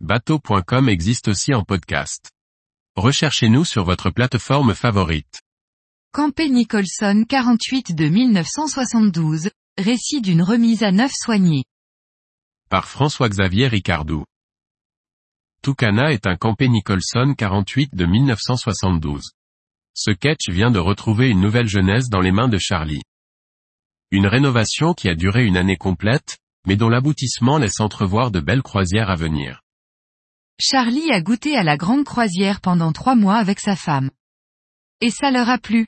bateau.com 0.00 0.90
existe 0.90 1.28
aussi 1.28 1.54
en 1.54 1.64
podcast. 1.64 2.30
Recherchez-nous 2.96 3.64
sur 3.64 3.84
votre 3.84 4.10
plateforme 4.10 4.74
favorite. 4.74 5.40
Campé 6.12 6.50
Nicholson 6.50 7.24
48 7.26 7.94
de 7.94 8.06
1972, 8.06 9.50
récit 9.78 10.20
d'une 10.20 10.42
remise 10.42 10.82
à 10.82 10.92
neuf 10.92 11.12
soignée. 11.14 11.64
Par 12.68 12.88
François-Xavier 12.88 13.68
Ricardou. 13.68 14.24
Tucana 15.62 16.12
est 16.12 16.26
un 16.26 16.36
Campé 16.36 16.68
Nicholson 16.68 17.34
48 17.36 17.94
de 17.94 18.04
1972. 18.04 19.30
Ce 19.94 20.10
catch 20.10 20.50
vient 20.50 20.70
de 20.70 20.78
retrouver 20.78 21.30
une 21.30 21.40
nouvelle 21.40 21.68
jeunesse 21.68 22.10
dans 22.10 22.20
les 22.20 22.32
mains 22.32 22.48
de 22.48 22.58
Charlie. 22.58 23.02
Une 24.10 24.26
rénovation 24.26 24.92
qui 24.92 25.08
a 25.08 25.14
duré 25.14 25.46
une 25.46 25.56
année 25.56 25.78
complète, 25.78 26.36
mais 26.66 26.76
dont 26.76 26.90
l'aboutissement 26.90 27.56
laisse 27.56 27.80
entrevoir 27.80 28.30
de 28.30 28.40
belles 28.40 28.62
croisières 28.62 29.08
à 29.08 29.16
venir. 29.16 29.62
Charlie 30.58 31.12
a 31.12 31.20
goûté 31.20 31.56
à 31.56 31.62
la 31.62 31.76
grande 31.76 32.04
croisière 32.04 32.60
pendant 32.60 32.92
trois 32.92 33.14
mois 33.14 33.36
avec 33.36 33.60
sa 33.60 33.76
femme. 33.76 34.10
Et 35.02 35.10
ça 35.10 35.30
leur 35.30 35.50
a 35.50 35.58
plu. 35.58 35.86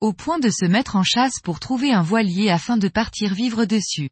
Au 0.00 0.12
point 0.12 0.38
de 0.38 0.50
se 0.50 0.66
mettre 0.66 0.94
en 0.94 1.02
chasse 1.02 1.40
pour 1.42 1.58
trouver 1.58 1.92
un 1.92 2.02
voilier 2.02 2.50
afin 2.50 2.76
de 2.76 2.88
partir 2.88 3.34
vivre 3.34 3.64
dessus. 3.64 4.10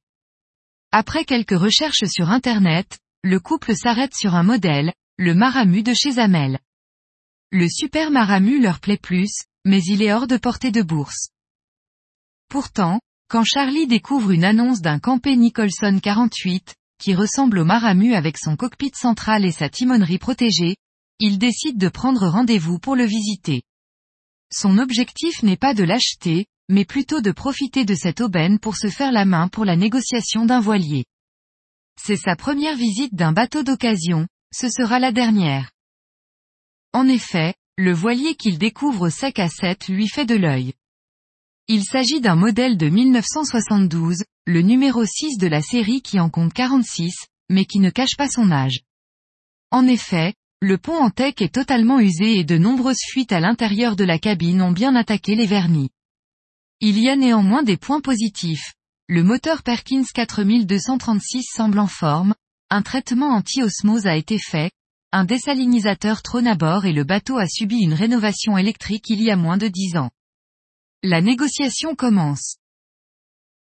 Après 0.91 1.25
quelques 1.25 1.59
recherches 1.59 2.05
sur 2.07 2.31
Internet, 2.31 2.99
le 3.23 3.39
couple 3.39 3.77
s'arrête 3.77 4.15
sur 4.15 4.35
un 4.35 4.43
modèle, 4.43 4.93
le 5.19 5.35
Maramu 5.35 5.85
de 5.85 5.95
chez 5.95 6.19
Amel. 6.19 6.59
Le 7.53 7.69
super 7.69 8.11
Maramu 8.11 8.61
leur 8.61 8.81
plaît 8.81 8.99
plus, 8.99 9.33
mais 9.65 9.81
il 9.85 10.03
est 10.03 10.13
hors 10.13 10.27
de 10.27 10.37
portée 10.37 10.73
de 10.73 10.83
bourse. 10.83 11.29
Pourtant, 12.49 13.01
quand 13.29 13.45
Charlie 13.45 13.87
découvre 13.87 14.33
une 14.33 14.45
annonce 14.45 14.81
d'un 14.81 14.99
Campé 14.99 15.37
Nicholson 15.37 16.01
48, 16.03 16.75
qui 17.03 17.17
ressemble 17.17 17.59
au 17.59 17.65
Maramu 17.65 18.15
avec 18.15 18.39
son 18.39 18.55
cockpit 18.55 18.93
central 18.95 19.45
et 19.45 19.51
sa 19.51 19.69
timonerie 19.69 20.19
protégée, 20.19 20.77
il 21.19 21.37
décide 21.37 21.77
de 21.77 21.89
prendre 21.89 22.29
rendez-vous 22.29 22.79
pour 22.79 22.95
le 22.95 23.05
visiter. 23.05 23.63
Son 24.53 24.79
objectif 24.79 25.43
n'est 25.43 25.57
pas 25.57 25.75
de 25.75 25.83
l'acheter, 25.83 26.47
mais 26.69 26.85
plutôt 26.85 27.21
de 27.21 27.33
profiter 27.33 27.85
de 27.85 27.97
cette 27.97 28.21
aubaine 28.21 28.61
pour 28.61 28.77
se 28.77 28.87
faire 28.87 29.11
la 29.11 29.25
main 29.25 29.49
pour 29.49 29.65
la 29.65 29.75
négociation 29.75 30.47
d'un 30.47 30.61
voilier. 30.61 31.05
C'est 32.01 32.17
sa 32.17 32.37
première 32.37 32.77
visite 32.77 33.17
d'un 33.17 33.33
bateau 33.33 33.65
d'occasion, 33.65 34.29
ce 34.55 34.69
sera 34.69 35.01
la 35.01 35.11
dernière. 35.11 35.73
En 36.93 37.09
effet, 37.09 37.55
le 37.77 37.93
voilier 37.93 38.37
qu'il 38.37 38.59
découvre 38.59 39.09
sec 39.09 39.41
à 39.41 39.49
7 39.49 39.89
lui 39.89 40.07
fait 40.07 40.27
de 40.27 40.37
l'œil. 40.37 40.73
Il 41.75 41.85
s'agit 41.85 42.21
d'un 42.21 42.37
modèle 42.37 42.77
de 42.77 42.91
1972, 42.91 44.25
le 44.45 44.61
numéro 44.61 45.07
6 45.07 45.39
de 45.39 45.47
la 45.47 45.63
série 45.63 46.03
qui 46.03 46.21
en 46.21 46.29
compte 46.29 46.53
46, 46.53 47.15
mais 47.49 47.65
qui 47.65 47.79
ne 47.79 47.89
cache 47.89 48.15
pas 48.19 48.29
son 48.29 48.51
âge. 48.53 48.81
En 49.71 49.87
effet, 49.87 50.35
le 50.61 50.77
pont 50.77 50.99
en 50.99 51.09
teck 51.09 51.41
est 51.41 51.55
totalement 51.55 51.99
usé 51.99 52.39
et 52.39 52.45
de 52.45 52.59
nombreuses 52.59 53.01
fuites 53.11 53.33
à 53.33 53.41
l'intérieur 53.41 53.97
de 53.97 54.05
la 54.05 54.19
cabine 54.19 54.61
ont 54.61 54.71
bien 54.71 54.95
attaqué 54.95 55.35
les 55.35 55.47
vernis. 55.47 55.89
Il 56.83 56.99
y 56.99 57.09
a 57.09 57.17
néanmoins 57.17 57.63
des 57.63 57.79
points 57.79 58.03
positifs. 58.03 58.75
Le 59.09 59.25
moteur 59.25 59.63
Perkins 59.63 60.05
4236 60.13 61.43
semble 61.57 61.79
en 61.79 61.87
forme, 61.87 62.35
un 62.69 62.83
traitement 62.83 63.31
anti-osmose 63.31 64.07
a 64.07 64.15
été 64.15 64.39
fait, 64.39 64.73
un 65.11 65.25
désalinisateur 65.25 66.21
trône 66.21 66.49
à 66.49 66.55
bord 66.55 66.85
et 66.85 66.93
le 66.93 67.05
bateau 67.05 67.39
a 67.39 67.47
subi 67.49 67.79
une 67.79 67.95
rénovation 67.95 68.59
électrique 68.59 69.09
il 69.09 69.23
y 69.23 69.31
a 69.31 69.37
moins 69.37 69.57
de 69.57 69.69
10 69.69 69.97
ans. 69.97 70.11
La 71.05 71.21
négociation 71.21 71.97
commence. 71.97 72.59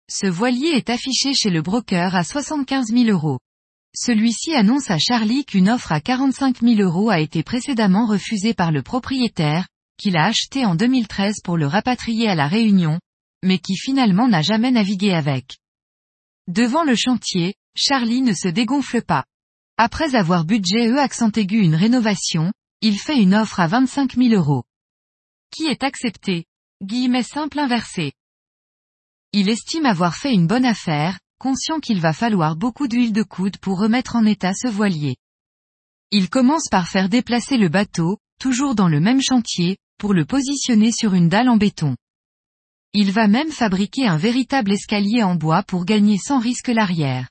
Ce 0.06 0.26
voilier 0.26 0.72
est 0.74 0.90
affiché 0.90 1.32
chez 1.32 1.48
le 1.48 1.62
broker 1.62 2.14
à 2.14 2.24
75 2.24 2.88
000 2.88 3.04
euros. 3.04 3.38
Celui-ci 3.96 4.54
annonce 4.54 4.90
à 4.90 4.98
Charlie 4.98 5.46
qu'une 5.46 5.70
offre 5.70 5.92
à 5.92 6.02
45 6.02 6.60
000 6.60 6.82
euros 6.82 7.08
a 7.08 7.20
été 7.20 7.42
précédemment 7.42 8.04
refusée 8.04 8.52
par 8.52 8.70
le 8.70 8.82
propriétaire, 8.82 9.66
qu'il 9.96 10.18
a 10.18 10.26
acheté 10.26 10.66
en 10.66 10.74
2013 10.74 11.40
pour 11.42 11.56
le 11.56 11.66
rapatrier 11.66 12.28
à 12.28 12.34
la 12.34 12.48
Réunion, 12.48 13.00
mais 13.42 13.58
qui 13.58 13.76
finalement 13.78 14.28
n'a 14.28 14.42
jamais 14.42 14.70
navigué 14.70 15.14
avec. 15.14 15.56
Devant 16.48 16.84
le 16.84 16.94
chantier, 16.94 17.54
Charlie 17.74 18.20
ne 18.20 18.34
se 18.34 18.48
dégonfle 18.48 19.00
pas. 19.00 19.24
Après 19.78 20.16
avoir 20.16 20.44
budget 20.44 20.90
E 20.90 20.98
accent 20.98 21.30
aigu 21.30 21.60
une 21.60 21.76
rénovation, 21.76 22.52
il 22.82 22.98
fait 22.98 23.16
une 23.16 23.34
offre 23.34 23.58
à 23.58 23.68
25 23.68 24.16
000 24.16 24.34
euros. 24.34 24.64
Qui 25.50 25.68
est 25.68 25.82
accepté? 25.82 26.44
Guillemets 26.82 27.22
simple 27.22 27.60
inversé. 27.60 28.12
Il 29.32 29.48
estime 29.48 29.86
avoir 29.86 30.16
fait 30.16 30.34
une 30.34 30.48
bonne 30.48 30.64
affaire, 30.64 31.20
conscient 31.38 31.78
qu'il 31.78 32.00
va 32.00 32.12
falloir 32.12 32.56
beaucoup 32.56 32.88
d'huile 32.88 33.12
de 33.12 33.22
coude 33.22 33.56
pour 33.58 33.78
remettre 33.78 34.16
en 34.16 34.26
état 34.26 34.52
ce 34.52 34.66
voilier. 34.66 35.14
Il 36.10 36.28
commence 36.28 36.68
par 36.68 36.88
faire 36.88 37.08
déplacer 37.08 37.56
le 37.56 37.68
bateau, 37.68 38.18
toujours 38.40 38.74
dans 38.74 38.88
le 38.88 38.98
même 38.98 39.22
chantier, 39.22 39.76
pour 39.96 40.12
le 40.12 40.24
positionner 40.24 40.90
sur 40.90 41.14
une 41.14 41.28
dalle 41.28 41.48
en 41.48 41.56
béton. 41.56 41.96
Il 42.94 43.12
va 43.12 43.28
même 43.28 43.52
fabriquer 43.52 44.08
un 44.08 44.16
véritable 44.16 44.72
escalier 44.72 45.22
en 45.22 45.36
bois 45.36 45.62
pour 45.62 45.84
gagner 45.84 46.18
sans 46.18 46.40
risque 46.40 46.66
l'arrière. 46.66 47.28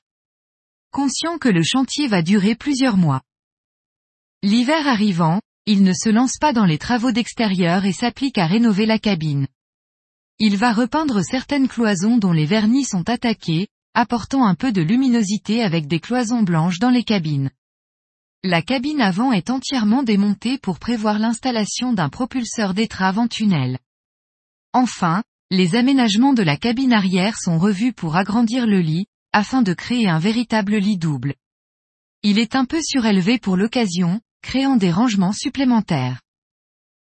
Conscient 0.92 1.36
que 1.36 1.50
le 1.50 1.62
chantier 1.62 2.08
va 2.08 2.22
durer 2.22 2.54
plusieurs 2.54 2.96
mois. 2.96 3.20
L'hiver 4.42 4.88
arrivant, 4.88 5.42
il 5.66 5.84
ne 5.84 5.92
se 5.92 6.08
lance 6.08 6.38
pas 6.40 6.52
dans 6.52 6.64
les 6.64 6.78
travaux 6.78 7.12
d'extérieur 7.12 7.84
et 7.84 7.92
s'applique 7.92 8.38
à 8.38 8.46
rénover 8.46 8.84
la 8.84 8.98
cabine. 8.98 9.46
Il 10.38 10.56
va 10.56 10.72
repeindre 10.72 11.22
certaines 11.22 11.68
cloisons 11.68 12.18
dont 12.18 12.32
les 12.32 12.46
vernis 12.46 12.84
sont 12.84 13.08
attaqués, 13.08 13.68
apportant 13.94 14.44
un 14.44 14.56
peu 14.56 14.72
de 14.72 14.82
luminosité 14.82 15.62
avec 15.62 15.86
des 15.86 16.00
cloisons 16.00 16.42
blanches 16.42 16.80
dans 16.80 16.90
les 16.90 17.04
cabines. 17.04 17.50
La 18.42 18.60
cabine 18.60 19.00
avant 19.00 19.30
est 19.30 19.50
entièrement 19.50 20.02
démontée 20.02 20.58
pour 20.58 20.80
prévoir 20.80 21.20
l'installation 21.20 21.92
d'un 21.92 22.08
propulseur 22.08 22.74
d'étrave 22.74 23.20
en 23.20 23.28
tunnel. 23.28 23.78
Enfin, 24.72 25.22
les 25.50 25.76
aménagements 25.76 26.32
de 26.32 26.42
la 26.42 26.56
cabine 26.56 26.92
arrière 26.92 27.36
sont 27.38 27.58
revus 27.58 27.92
pour 27.92 28.16
agrandir 28.16 28.66
le 28.66 28.80
lit, 28.80 29.06
afin 29.32 29.62
de 29.62 29.74
créer 29.74 30.08
un 30.08 30.18
véritable 30.18 30.76
lit 30.76 30.98
double. 30.98 31.34
Il 32.24 32.40
est 32.40 32.56
un 32.56 32.64
peu 32.64 32.80
surélevé 32.82 33.38
pour 33.38 33.56
l'occasion, 33.56 34.20
créant 34.42 34.76
des 34.76 34.90
rangements 34.90 35.32
supplémentaires. 35.32 36.20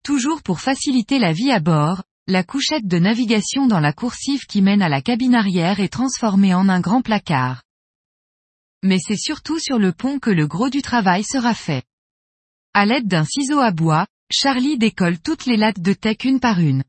Toujours 0.04 0.42
pour 0.42 0.60
faciliter 0.60 1.18
la 1.18 1.32
vie 1.32 1.50
à 1.50 1.60
bord, 1.60 2.02
la 2.28 2.44
couchette 2.44 2.86
de 2.86 2.98
navigation 2.98 3.66
dans 3.66 3.80
la 3.80 3.92
coursive 3.92 4.46
qui 4.46 4.62
mène 4.62 4.82
à 4.82 4.88
la 4.88 5.02
cabine 5.02 5.34
arrière 5.34 5.80
est 5.80 5.92
transformée 5.92 6.54
en 6.54 6.68
un 6.68 6.80
grand 6.80 7.02
placard. 7.02 7.62
Mais 8.84 8.98
c'est 8.98 9.16
surtout 9.16 9.58
sur 9.58 9.78
le 9.78 9.92
pont 9.92 10.18
que 10.18 10.30
le 10.30 10.46
gros 10.46 10.70
du 10.70 10.82
travail 10.82 11.24
sera 11.24 11.54
fait. 11.54 11.84
À 12.74 12.86
l'aide 12.86 13.06
d'un 13.06 13.24
ciseau 13.24 13.58
à 13.58 13.70
bois, 13.70 14.06
Charlie 14.30 14.78
décolle 14.78 15.20
toutes 15.20 15.46
les 15.46 15.56
lattes 15.56 15.80
de 15.80 15.92
tech 15.92 16.24
une 16.24 16.40
par 16.40 16.58
une. 16.58 16.84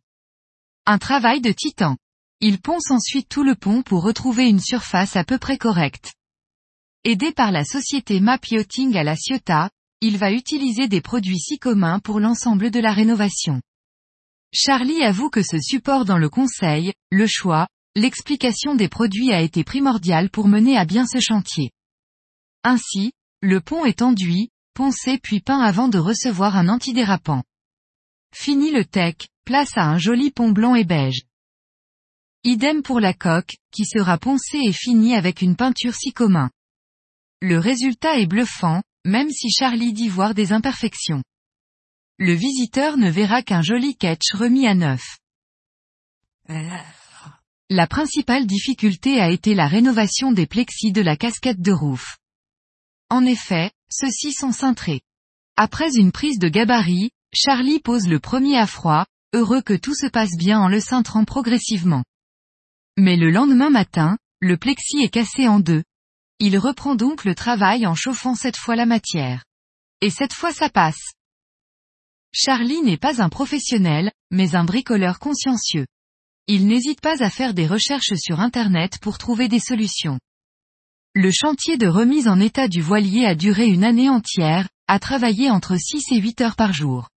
Un 0.85 0.97
travail 0.97 1.41
de 1.41 1.51
titan. 1.51 1.97
Il 2.39 2.59
ponce 2.59 2.91
ensuite 2.91 3.29
tout 3.29 3.43
le 3.43 3.55
pont 3.55 3.83
pour 3.83 4.03
retrouver 4.03 4.47
une 4.47 4.59
surface 4.59 5.15
à 5.15 5.23
peu 5.23 5.37
près 5.37 5.57
correcte. 5.57 6.13
Aidé 7.03 7.31
par 7.31 7.51
la 7.51 7.63
société 7.63 8.19
Map 8.19 8.39
Yachting 8.49 8.95
à 8.95 9.03
la 9.03 9.15
Ciotat, 9.15 9.69
il 10.03 10.17
va 10.17 10.33
utiliser 10.33 10.89
des 10.89 10.99
produits 10.99 11.39
si 11.39 11.57
communs 11.57 11.99
pour 11.99 12.19
l'ensemble 12.19 12.71
de 12.71 12.81
la 12.81 12.91
rénovation. 12.91 13.61
Charlie 14.51 15.01
avoue 15.01 15.29
que 15.29 15.41
ce 15.41 15.57
support 15.59 16.03
dans 16.03 16.17
le 16.17 16.29
conseil, 16.29 16.91
le 17.09 17.25
choix, 17.25 17.69
l'explication 17.95 18.75
des 18.75 18.89
produits 18.89 19.31
a 19.31 19.39
été 19.39 19.63
primordial 19.63 20.29
pour 20.29 20.49
mener 20.49 20.77
à 20.77 20.83
bien 20.83 21.05
ce 21.07 21.21
chantier. 21.21 21.71
Ainsi, 22.65 23.13
le 23.41 23.61
pont 23.61 23.85
est 23.85 24.01
enduit, 24.01 24.49
poncé 24.73 25.19
puis 25.19 25.39
peint 25.39 25.61
avant 25.61 25.87
de 25.87 25.99
recevoir 25.99 26.57
un 26.57 26.67
antidérapant. 26.67 27.43
Fini 28.35 28.71
le 28.71 28.83
tech, 28.83 29.15
place 29.45 29.77
à 29.77 29.85
un 29.85 29.97
joli 29.99 30.31
pont 30.31 30.51
blanc 30.51 30.75
et 30.75 30.83
beige. 30.83 31.21
Idem 32.43 32.83
pour 32.83 32.99
la 32.99 33.13
coque, 33.13 33.55
qui 33.71 33.85
sera 33.85 34.17
poncée 34.17 34.59
et 34.65 34.73
finie 34.73 35.15
avec 35.15 35.41
une 35.41 35.55
peinture 35.55 35.95
si 35.95 36.11
commun. 36.11 36.51
Le 37.41 37.57
résultat 37.57 38.19
est 38.19 38.27
bluffant, 38.27 38.81
même 39.05 39.29
si 39.29 39.49
Charlie 39.49 39.93
dit 39.93 40.09
voir 40.09 40.33
des 40.33 40.51
imperfections. 40.51 41.23
Le 42.17 42.33
visiteur 42.33 42.97
ne 42.97 43.09
verra 43.09 43.41
qu'un 43.41 43.61
joli 43.61 43.95
catch 43.95 44.33
remis 44.33 44.67
à 44.67 44.75
neuf. 44.75 45.19
La 47.69 47.87
principale 47.87 48.45
difficulté 48.45 49.19
a 49.19 49.29
été 49.29 49.55
la 49.55 49.67
rénovation 49.67 50.31
des 50.31 50.45
plexis 50.45 50.91
de 50.91 51.01
la 51.01 51.17
casquette 51.17 51.61
de 51.61 51.71
roof. 51.71 52.17
En 53.09 53.25
effet, 53.25 53.71
ceux-ci 53.89 54.31
sont 54.31 54.51
cintrés. 54.51 55.01
Après 55.55 55.95
une 55.95 56.11
prise 56.11 56.39
de 56.39 56.49
gabarit, 56.49 57.11
Charlie 57.33 57.79
pose 57.79 58.07
le 58.07 58.19
premier 58.19 58.57
à 58.57 58.67
froid, 58.67 59.05
heureux 59.33 59.61
que 59.61 59.73
tout 59.73 59.95
se 59.95 60.07
passe 60.07 60.37
bien 60.37 60.59
en 60.59 60.67
le 60.67 60.79
cintrant 60.79 61.25
progressivement. 61.25 62.03
Mais 62.97 63.17
le 63.17 63.31
lendemain 63.31 63.69
matin, 63.69 64.17
le 64.39 64.57
plexi 64.57 64.97
est 65.01 65.09
cassé 65.09 65.47
en 65.47 65.59
deux, 65.59 65.83
il 66.39 66.57
reprend 66.57 66.95
donc 66.95 67.25
le 67.25 67.35
travail 67.35 67.85
en 67.87 67.95
chauffant 67.95 68.35
cette 68.35 68.57
fois 68.57 68.75
la 68.75 68.85
matière. 68.85 69.43
Et 70.01 70.09
cette 70.09 70.33
fois 70.33 70.51
ça 70.51 70.69
passe. 70.69 71.13
Charlie 72.33 72.81
n'est 72.81 72.97
pas 72.97 73.21
un 73.21 73.29
professionnel, 73.29 74.11
mais 74.31 74.55
un 74.55 74.63
bricoleur 74.63 75.19
consciencieux. 75.19 75.85
Il 76.47 76.67
n'hésite 76.67 76.99
pas 76.99 77.23
à 77.23 77.29
faire 77.29 77.53
des 77.53 77.67
recherches 77.67 78.15
sur 78.15 78.39
Internet 78.39 78.97
pour 78.99 79.17
trouver 79.17 79.47
des 79.47 79.59
solutions. 79.59 80.19
Le 81.13 81.29
chantier 81.31 81.77
de 81.77 81.87
remise 81.87 82.27
en 82.27 82.39
état 82.39 82.67
du 82.67 82.81
voilier 82.81 83.25
a 83.25 83.35
duré 83.35 83.67
une 83.67 83.83
année 83.83 84.09
entière, 84.09 84.67
a 84.87 84.99
travaillé 84.99 85.51
entre 85.51 85.77
6 85.77 86.11
et 86.11 86.19
8 86.19 86.41
heures 86.41 86.55
par 86.55 86.73
jour. 86.73 87.09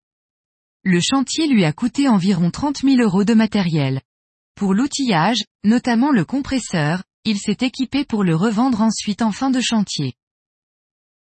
Le 0.84 1.00
chantier 1.00 1.48
lui 1.48 1.64
a 1.64 1.72
coûté 1.72 2.06
environ 2.06 2.50
30 2.50 2.82
000 2.82 2.96
euros 3.00 3.24
de 3.24 3.34
matériel. 3.34 4.02
Pour 4.54 4.74
l'outillage, 4.74 5.44
notamment 5.64 6.12
le 6.12 6.24
compresseur, 6.24 7.02
il 7.26 7.38
s'est 7.38 7.58
équipé 7.60 8.04
pour 8.04 8.22
le 8.22 8.36
revendre 8.36 8.80
ensuite 8.80 9.20
en 9.20 9.32
fin 9.32 9.50
de 9.50 9.60
chantier. 9.60 10.14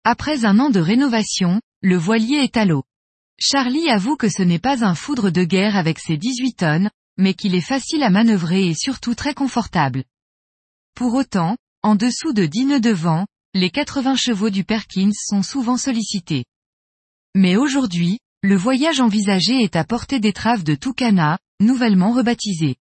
Après 0.02 0.46
un 0.46 0.58
an 0.58 0.70
de 0.70 0.80
rénovation, 0.80 1.60
le 1.82 1.96
voilier 1.98 2.36
est 2.36 2.56
à 2.56 2.64
l'eau. 2.64 2.84
Charlie 3.38 3.90
avoue 3.90 4.16
que 4.16 4.30
ce 4.30 4.42
n'est 4.42 4.58
pas 4.58 4.82
un 4.82 4.94
foudre 4.94 5.28
de 5.28 5.44
guerre 5.44 5.76
avec 5.76 5.98
ses 5.98 6.16
18 6.16 6.54
tonnes, 6.54 6.90
mais 7.18 7.34
qu'il 7.34 7.54
est 7.54 7.60
facile 7.60 8.02
à 8.02 8.08
manœuvrer 8.08 8.68
et 8.68 8.74
surtout 8.74 9.14
très 9.14 9.34
confortable. 9.34 10.04
Pour 10.94 11.14
autant, 11.14 11.58
en 11.82 11.96
dessous 11.96 12.32
de 12.32 12.46
10 12.46 12.64
nœuds 12.64 12.80
de 12.80 12.90
vent, 12.90 13.26
les 13.52 13.70
80 13.70 14.16
chevaux 14.16 14.50
du 14.50 14.64
Perkins 14.64 15.12
sont 15.12 15.42
souvent 15.42 15.76
sollicités. 15.76 16.46
Mais 17.34 17.56
aujourd'hui, 17.56 18.20
le 18.42 18.56
voyage 18.56 19.00
envisagé 19.00 19.62
est 19.62 19.76
à 19.76 19.84
portée 19.84 20.18
d'étrave 20.18 20.64
de 20.64 20.74
Tucana, 20.74 21.38
nouvellement 21.60 22.12
rebaptisé. 22.12 22.76